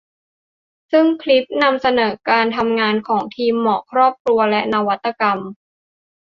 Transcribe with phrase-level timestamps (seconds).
[0.91, 5.39] ซึ่งคลิปนำเสนอการทำงานของทีมหมอครอบครัวและนวัตกรรม